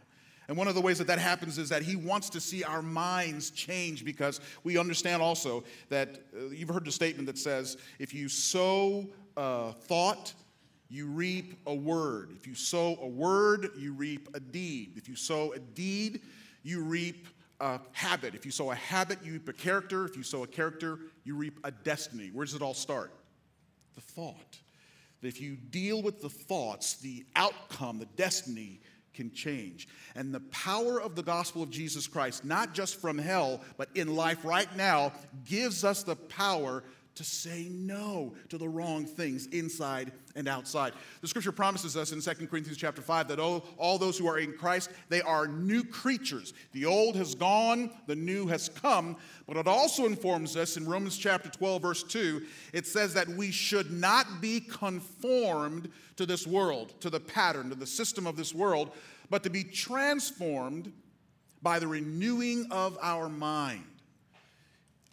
[0.48, 2.82] And one of the ways that that happens is that he wants to see our
[2.82, 8.14] minds change because we understand also that uh, you've heard the statement that says, if
[8.14, 10.34] you sow uh, thought,
[10.90, 12.32] you reap a word.
[12.36, 14.94] If you sow a word, you reap a deed.
[14.96, 16.22] If you sow a deed,
[16.64, 17.28] you reap
[17.60, 18.36] a habit.
[18.36, 20.06] If you sow a habit, you reap a character.
[20.06, 22.30] If you sow a character, you reap a destiny.
[22.32, 23.12] Where does it all start?
[23.96, 24.60] The thought.
[25.22, 28.80] That if you deal with the thoughts, the outcome, the destiny
[29.14, 29.88] can change.
[30.16, 34.16] And the power of the gospel of Jesus Christ, not just from hell, but in
[34.16, 35.12] life right now,
[35.44, 36.84] gives us the power
[37.18, 40.94] to say no to the wrong things inside and outside.
[41.22, 44.38] The scripture promises us in 2 Corinthians chapter 5 that all, all those who are
[44.38, 46.54] in Christ, they are new creatures.
[46.74, 49.18] The old has gone, the new has come.
[49.48, 53.52] But it also informs us in Romans chapter 12, verse 2, it says that we
[53.52, 58.54] should not be conformed to this world, to the pattern, to the system of this
[58.54, 58.92] world,
[59.30, 60.94] but to be transformed
[61.62, 63.84] by the renewing of our mind.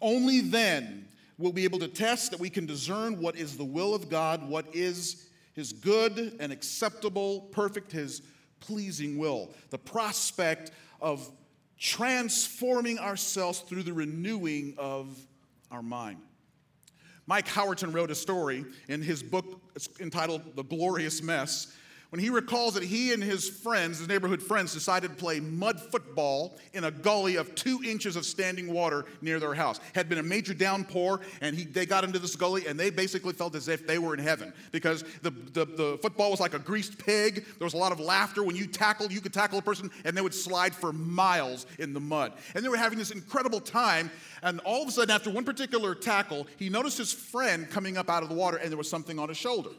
[0.01, 3.93] Only then we'll be able to test that we can discern what is the will
[3.93, 8.21] of God, what is his good and acceptable, perfect, his
[8.59, 9.53] pleasing will.
[9.69, 10.71] The prospect
[11.01, 11.29] of
[11.77, 15.17] transforming ourselves through the renewing of
[15.71, 16.19] our mind.
[17.27, 19.61] Mike Howerton wrote a story in his book
[19.99, 21.75] entitled The Glorious Mess
[22.15, 25.77] when he recalls that he and his friends, his neighborhood friends, decided to play mud
[25.81, 29.81] football in a gully of two inches of standing water near their house.
[29.93, 33.33] Had been a major downpour, and he, they got into this gully, and they basically
[33.33, 36.59] felt as if they were in heaven because the, the, the football was like a
[36.59, 37.43] greased pig.
[37.59, 38.43] There was a lot of laughter.
[38.43, 41.91] When you tackled, you could tackle a person, and they would slide for miles in
[41.91, 42.31] the mud.
[42.55, 44.09] And they were having this incredible time,
[44.41, 48.09] and all of a sudden, after one particular tackle, he noticed his friend coming up
[48.09, 49.71] out of the water, and there was something on his shoulder.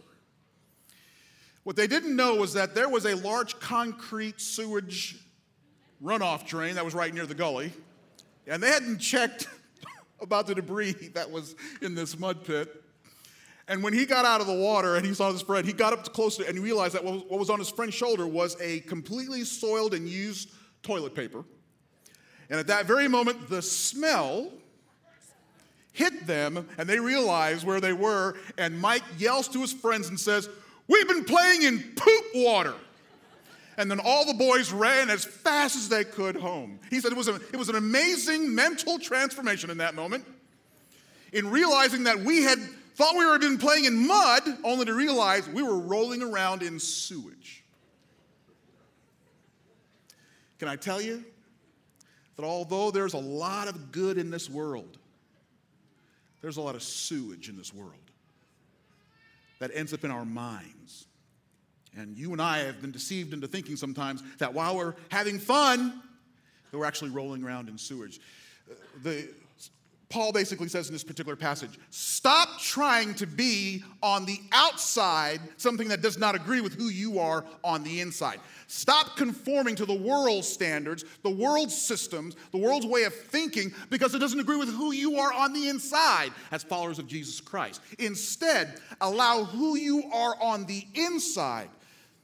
[1.66, 5.16] What they didn't know was that there was a large concrete sewage
[6.00, 7.72] runoff drain that was right near the gully,
[8.46, 9.48] and they hadn't checked
[10.20, 12.84] about the debris that was in this mud pit.
[13.66, 15.92] And when he got out of the water and he saw his friend, he got
[15.92, 18.56] up close to closer and he realized that what was on his friend's shoulder was
[18.60, 20.52] a completely soiled and used
[20.84, 21.42] toilet paper.
[22.48, 24.52] And at that very moment, the smell
[25.92, 28.36] hit them and they realized where they were.
[28.56, 30.48] And Mike yells to his friends and says,
[30.88, 32.74] We've been playing in poop water.
[33.78, 36.78] And then all the boys ran as fast as they could home.
[36.88, 40.24] He said it was, a, it was an amazing mental transformation in that moment
[41.32, 42.58] in realizing that we had
[42.94, 46.78] thought we were been playing in mud, only to realize we were rolling around in
[46.78, 47.62] sewage.
[50.58, 51.22] Can I tell you
[52.36, 54.96] that although there's a lot of good in this world,
[56.40, 58.05] there's a lot of sewage in this world
[59.58, 61.06] that ends up in our minds.
[61.96, 66.02] And you and I have been deceived into thinking sometimes that while we're having fun,
[66.70, 68.20] that we're actually rolling around in sewage.
[68.70, 69.28] Uh, the,
[70.08, 75.88] Paul basically says in this particular passage stop trying to be on the outside something
[75.88, 78.38] that does not agree with who you are on the inside.
[78.68, 84.14] Stop conforming to the world's standards, the world's systems, the world's way of thinking because
[84.14, 87.80] it doesn't agree with who you are on the inside as followers of Jesus Christ.
[87.98, 91.68] Instead, allow who you are on the inside,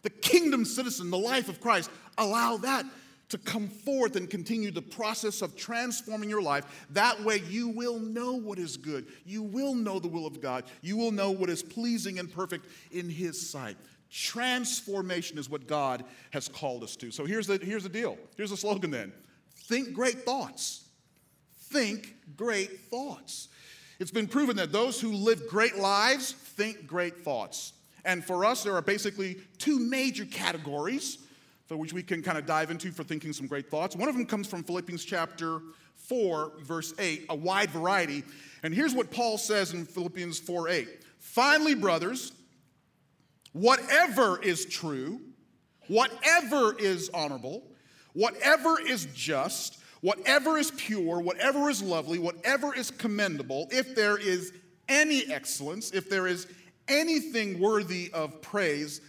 [0.03, 2.85] the kingdom citizen, the life of Christ, allow that
[3.33, 6.87] to come forth and continue the process of transforming your life.
[6.90, 9.07] That way, you will know what is good.
[9.25, 10.64] You will know the will of God.
[10.83, 13.79] You will know what is pleasing and perfect in His sight.
[14.11, 17.11] Transformation is what God has called us to.
[17.11, 18.18] So here's the, here's the deal.
[18.37, 19.14] Here's the slogan then
[19.57, 20.87] Think great thoughts.
[21.71, 23.49] Think great thoughts.
[23.99, 27.73] It's been proven that those who live great lives think great thoughts.
[28.05, 31.16] And for us, there are basically two major categories
[31.66, 33.96] for which we can kind of dive into for thinking some great thoughts.
[33.96, 35.61] One of them comes from Philippians chapter
[35.96, 38.25] 4, verse 8, a wide variety.
[38.62, 40.88] And here's what Paul says in Philippians 4 8.
[41.18, 42.33] Finally, brothers,
[43.53, 45.20] whatever is true,
[45.88, 47.62] whatever is honorable,
[48.12, 54.53] whatever is just, whatever is pure, whatever is lovely, whatever is commendable, if there is
[54.88, 56.46] any excellence, if there is
[56.88, 59.01] anything worthy of praise,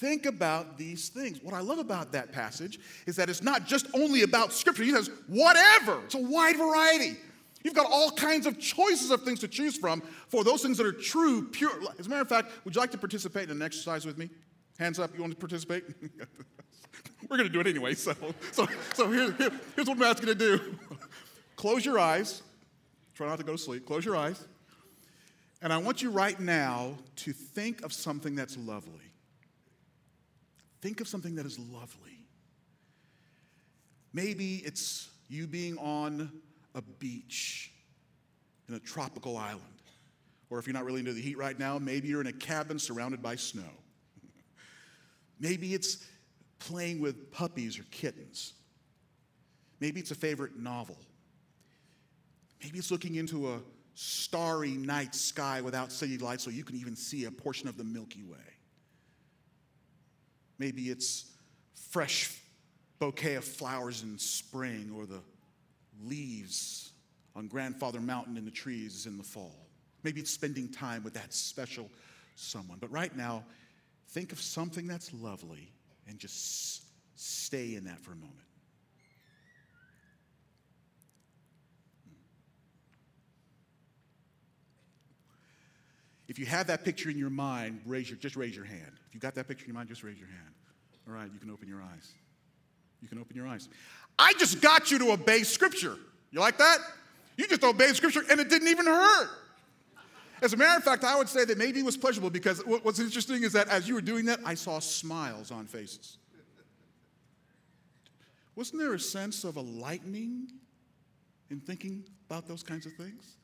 [0.00, 1.42] Think about these things.
[1.42, 4.82] What I love about that passage is that it's not just only about Scripture.
[4.82, 6.00] He says, whatever.
[6.06, 7.18] It's a wide variety.
[7.62, 10.86] You've got all kinds of choices of things to choose from for those things that
[10.86, 11.70] are true, pure.
[11.98, 14.30] As a matter of fact, would you like to participate in an exercise with me?
[14.78, 15.84] Hands up, you want to participate?
[17.28, 18.14] We're going to do it anyway, so,
[18.52, 20.78] so, so here, here, here's what I'm asking you to do.
[21.56, 22.40] Close your eyes.
[23.14, 23.84] Try not to go to sleep.
[23.84, 24.46] Close your eyes.
[25.60, 29.09] And I want you right now to think of something that's lovely.
[30.80, 32.26] Think of something that is lovely.
[34.12, 36.30] Maybe it's you being on
[36.74, 37.70] a beach
[38.68, 39.64] in a tropical island.
[40.48, 42.78] Or if you're not really into the heat right now, maybe you're in a cabin
[42.78, 43.70] surrounded by snow.
[45.40, 46.04] maybe it's
[46.58, 48.54] playing with puppies or kittens.
[49.78, 50.98] Maybe it's a favorite novel.
[52.62, 53.60] Maybe it's looking into a
[53.94, 57.84] starry night sky without city lights so you can even see a portion of the
[57.84, 58.38] Milky Way.
[60.60, 61.24] Maybe it's
[61.88, 62.38] fresh
[62.98, 65.22] bouquet of flowers in spring or the
[66.04, 66.92] leaves
[67.34, 69.56] on Grandfather Mountain in the trees in the fall.
[70.02, 71.88] Maybe it's spending time with that special
[72.36, 72.76] someone.
[72.78, 73.42] But right now,
[74.08, 75.72] think of something that's lovely
[76.06, 76.84] and just
[77.16, 78.36] stay in that for a moment.
[86.30, 88.92] If you have that picture in your mind, raise your, just raise your hand.
[89.08, 90.54] If you got that picture in your mind, just raise your hand.
[91.08, 92.12] All right, you can open your eyes.
[93.02, 93.68] You can open your eyes.
[94.16, 95.96] I just got you to obey Scripture.
[96.30, 96.78] You like that?
[97.36, 99.28] You just obeyed Scripture and it didn't even hurt.
[100.40, 103.00] As a matter of fact, I would say that maybe it was pleasurable because what's
[103.00, 106.18] interesting is that as you were doing that, I saw smiles on faces.
[108.54, 110.46] Wasn't there a sense of a lightening
[111.50, 113.36] in thinking about those kinds of things?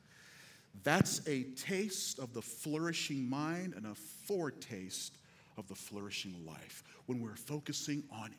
[0.83, 5.17] That's a taste of the flourishing mind and a foretaste
[5.57, 6.83] of the flourishing life.
[7.05, 8.33] When we're focusing on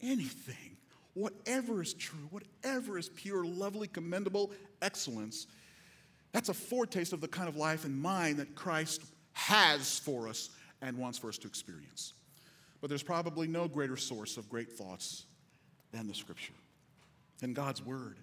[0.00, 0.76] anything,
[1.14, 5.46] whatever is true, whatever is pure, lovely, commendable, excellence,
[6.32, 9.02] that's a foretaste of the kind of life and mind that Christ
[9.32, 10.50] has for us
[10.80, 12.14] and wants for us to experience.
[12.80, 15.26] But there's probably no greater source of great thoughts
[15.92, 16.54] than the Scripture,
[17.40, 18.16] than God's Word.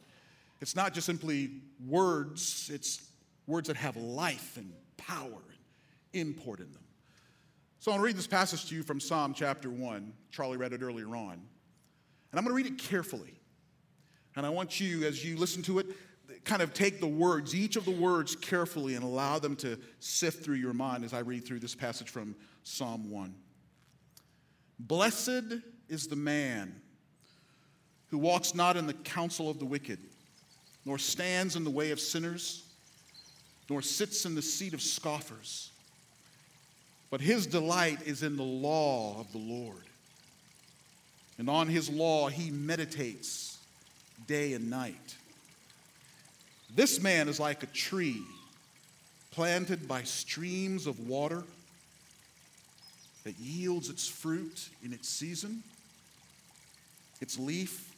[0.61, 1.51] It's not just simply
[1.85, 3.01] words, it's
[3.47, 5.57] words that have life and power and
[6.13, 6.83] import in them.
[7.79, 10.13] So I'm going to read this passage to you from Psalm chapter 1.
[10.29, 11.33] Charlie read it earlier on.
[11.33, 13.39] And I'm going to read it carefully.
[14.35, 15.87] And I want you, as you listen to it,
[16.43, 20.43] kind of take the words, each of the words carefully, and allow them to sift
[20.43, 23.33] through your mind as I read through this passage from Psalm 1.
[24.79, 26.81] Blessed is the man
[28.07, 29.99] who walks not in the counsel of the wicked,
[30.85, 32.66] nor stands in the way of sinners
[33.69, 35.71] nor sits in the seat of scoffers.
[37.09, 39.83] But his delight is in the law of the Lord.
[41.37, 43.57] And on his law he meditates
[44.27, 45.15] day and night.
[46.75, 48.21] This man is like a tree
[49.31, 51.43] planted by streams of water
[53.23, 55.63] that yields its fruit in its season.
[57.21, 57.93] Its leaf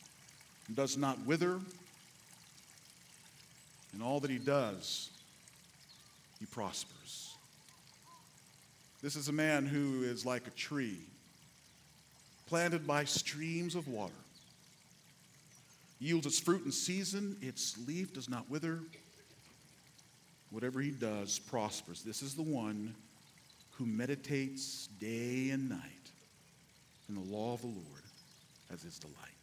[0.75, 1.59] does not wither,
[3.93, 5.09] and all that he does
[6.39, 7.35] he prospers.
[9.01, 10.99] This is a man who is like a tree
[12.47, 14.13] planted by streams of water,
[15.99, 18.79] yields its fruit in season, its leaf does not wither.
[20.49, 22.01] Whatever he does prospers.
[22.01, 22.95] This is the one
[23.71, 25.79] who meditates day and night
[27.07, 28.03] in the law of the Lord
[28.73, 29.38] as his delight.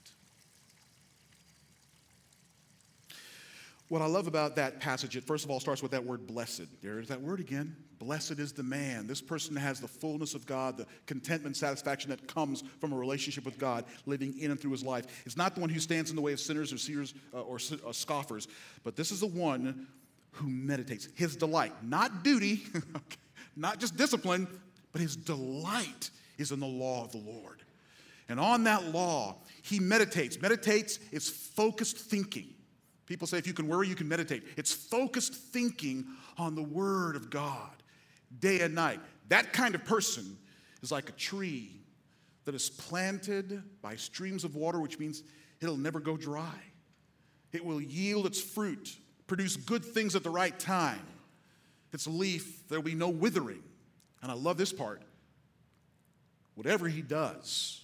[3.89, 6.67] What I love about that passage, it first of all starts with that word blessed.
[6.83, 7.77] There's that word again.
[7.99, 9.07] Blessed is the man.
[9.07, 13.45] This person has the fullness of God, the contentment, satisfaction that comes from a relationship
[13.45, 15.07] with God, living in and through his life.
[15.25, 17.57] It's not the one who stands in the way of sinners or seers uh, or
[17.57, 18.49] uh, scoffers,
[18.83, 19.87] but this is the one
[20.33, 21.09] who meditates.
[21.15, 22.65] His delight, not duty,
[23.57, 24.49] not just discipline,
[24.93, 27.63] but his delight is in the law of the Lord.
[28.29, 30.41] And on that law, he meditates.
[30.41, 32.49] Meditates is focused thinking.
[33.07, 34.43] People say if you can worry, you can meditate.
[34.57, 37.71] It's focused thinking on the Word of God
[38.41, 39.01] day and night.
[39.29, 40.37] That kind of person
[40.83, 41.71] is like a tree
[42.45, 45.23] that is planted by streams of water, which means
[45.61, 46.55] it'll never go dry.
[47.53, 48.97] It will yield its fruit,
[49.27, 51.07] produce good things at the right time.
[51.93, 53.63] Its leaf, there'll be no withering.
[54.23, 55.03] And I love this part.
[56.55, 57.83] Whatever he does,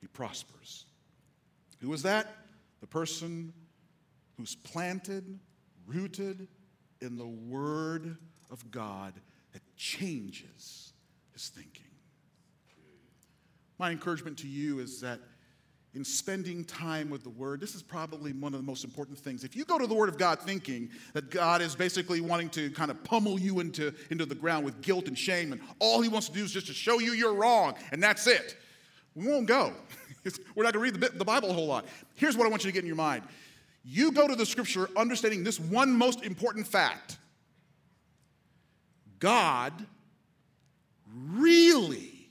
[0.00, 0.84] he prospers.
[1.80, 2.28] Who is that?
[2.80, 3.52] The person
[4.36, 5.38] who's planted,
[5.86, 6.48] rooted
[7.00, 8.16] in the Word
[8.50, 9.14] of God
[9.52, 10.92] that changes
[11.32, 11.84] his thinking.
[13.78, 15.20] My encouragement to you is that
[15.94, 19.42] in spending time with the Word, this is probably one of the most important things.
[19.42, 22.70] If you go to the Word of God thinking that God is basically wanting to
[22.70, 26.08] kind of pummel you into, into the ground with guilt and shame, and all He
[26.08, 28.56] wants to do is just to show you you're wrong, and that's it,
[29.14, 29.72] we won't go.
[30.54, 31.86] We're not going to read the, Bible a whole lot.
[32.14, 33.22] Here's what I want you to get in your mind
[33.84, 37.16] you go to the scripture understanding this one most important fact
[39.18, 39.72] God
[41.06, 42.28] really,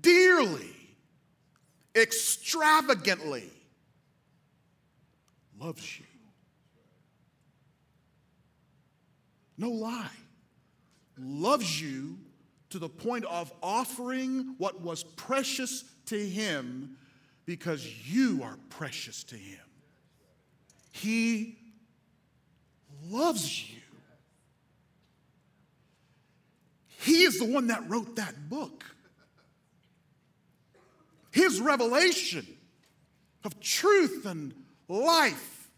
[0.00, 0.74] dearly,
[1.94, 3.50] extravagantly
[5.58, 6.04] loves you.
[9.56, 10.10] No lie.
[11.18, 12.16] Loves you
[12.70, 16.96] to the point of offering what was precious to him
[17.46, 19.60] because you are precious to him.
[20.90, 21.56] He
[23.08, 23.80] loves you.
[27.00, 28.84] He is the one that wrote that book.
[31.30, 32.46] His revelation
[33.44, 34.52] of truth and
[34.88, 35.70] life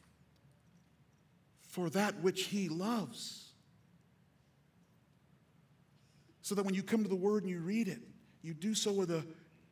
[1.68, 3.52] for that which he loves.
[6.42, 8.00] So that when you come to the Word and you read it,
[8.42, 9.22] you do so with a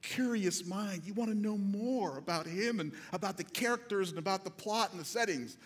[0.08, 1.02] curious mind.
[1.04, 4.90] You want to know more about him and about the characters and about the plot
[4.92, 5.56] and the settings.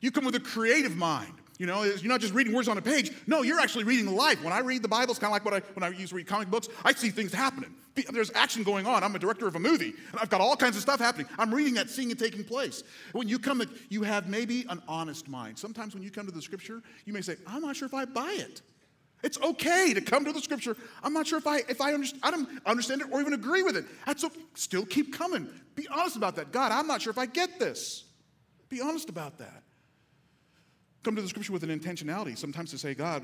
[0.00, 1.34] You come with a creative mind.
[1.58, 3.10] You know, you're not just reading words on a page.
[3.26, 4.44] No, you're actually reading life.
[4.44, 6.14] When I read the Bible, it's kind of like what I, when I used to
[6.14, 6.68] read comic books.
[6.84, 7.74] I see things happening.
[8.12, 9.02] There's action going on.
[9.02, 11.26] I'm a director of a movie, and I've got all kinds of stuff happening.
[11.36, 12.84] I'm reading that, seeing it taking place.
[13.10, 15.58] When you come, you have maybe an honest mind.
[15.58, 18.04] Sometimes when you come to the Scripture, you may say, "I'm not sure if I
[18.04, 18.62] buy it."
[19.22, 20.76] It's okay to come to the Scripture.
[21.02, 23.62] I'm not sure if I if I understand, I don't understand it or even agree
[23.62, 23.84] with it.
[24.06, 24.40] That's okay.
[24.54, 25.48] Still keep coming.
[25.74, 26.52] Be honest about that.
[26.52, 28.04] God, I'm not sure if I get this.
[28.68, 29.62] Be honest about that
[31.08, 33.22] come to the scripture with an intentionality, sometimes to say, God,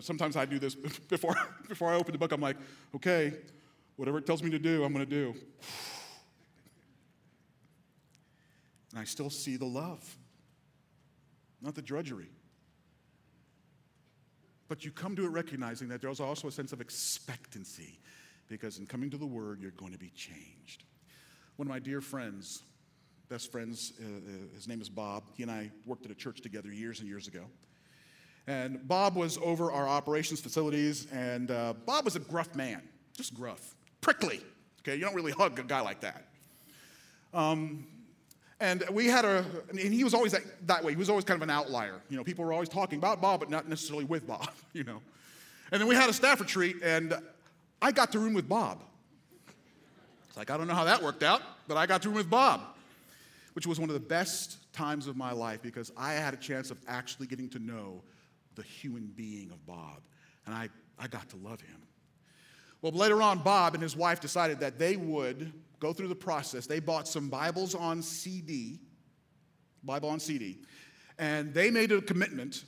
[0.00, 0.74] sometimes I do this
[1.08, 1.34] before,
[1.68, 2.30] before I open the book.
[2.30, 2.56] I'm like,
[2.94, 3.34] okay,
[3.96, 5.34] whatever it tells me to do, I'm going to do.
[8.92, 10.18] And I still see the love,
[11.62, 12.28] not the drudgery.
[14.72, 17.98] But you come to it recognizing that there's also a sense of expectancy
[18.48, 20.84] because in coming to the Word, you're going to be changed.
[21.56, 22.62] One of my dear friends,
[23.28, 23.92] best friends.
[24.00, 25.24] Uh, uh, his name is Bob.
[25.36, 27.42] He and I worked at a church together years and years ago.
[28.46, 32.80] And Bob was over our operations facilities, and uh, Bob was a gruff man,
[33.14, 34.40] just gruff, prickly.
[34.80, 36.28] Okay, you don't really hug a guy like that.
[37.34, 37.86] Um,
[38.62, 40.92] and we had a, and he was always that, that way.
[40.92, 42.00] He was always kind of an outlier.
[42.08, 45.00] You know, people were always talking about Bob, but not necessarily with Bob, you know.
[45.70, 47.14] And then we had a staff retreat, and
[47.80, 48.80] I got to room with Bob.
[50.28, 52.30] It's like, I don't know how that worked out, but I got to room with
[52.30, 52.62] Bob
[53.54, 56.70] which was one of the best times of my life because I had a chance
[56.70, 58.02] of actually getting to know
[58.54, 60.00] the human being of Bob.
[60.46, 61.76] And I, I got to love him.
[62.80, 65.52] Well, later on, Bob and his wife decided that they would
[65.82, 66.66] go through the process.
[66.66, 68.78] They bought some Bibles on CD,
[69.82, 70.60] Bible on CD,
[71.18, 72.64] and they made a commitment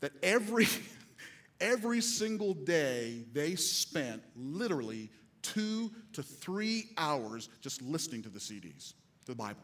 [0.00, 0.68] that every,
[1.60, 8.92] every single day they spent literally two to three hours just listening to the CDs,
[9.24, 9.62] the Bible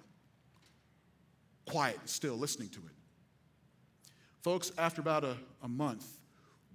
[1.66, 2.94] quiet, still listening to it.
[4.42, 6.06] Folks, after about a, a month,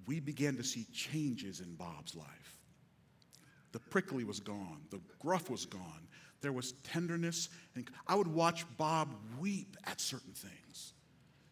[0.05, 2.60] we began to see changes in Bob's life.
[3.71, 6.07] The prickly was gone, the gruff was gone.
[6.41, 10.93] There was tenderness, and I would watch Bob weep at certain things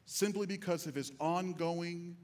[0.08, 2.18] simply because of his ongoing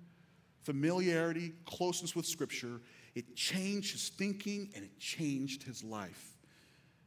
[0.64, 2.82] familiarity, closeness with Scripture.
[3.14, 6.36] It changed his thinking and it changed his life.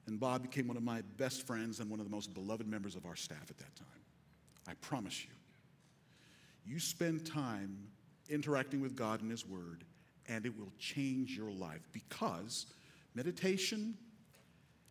[0.06, 2.94] And Bob became one of my best friends and one of the most beloved members
[2.94, 3.86] of our staff at that time.
[4.68, 5.30] I promise you.
[6.64, 7.88] You spend time
[8.28, 9.84] interacting with God and His Word,
[10.28, 12.66] and it will change your life because
[13.14, 13.96] meditation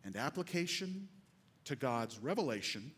[0.04, 1.08] and application
[1.64, 2.90] to God's revelation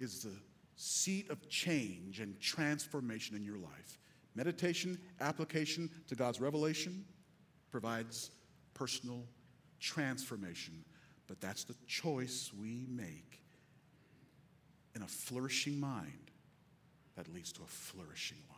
[0.00, 0.34] is the
[0.76, 3.98] seat of change and transformation in your life.
[4.34, 7.04] Meditation, application to God's revelation
[7.70, 8.30] provides
[8.74, 9.24] personal
[9.80, 10.84] transformation,
[11.26, 13.42] but that's the choice we make
[14.94, 16.30] in a flourishing mind
[17.16, 18.51] that leads to a flourishing life.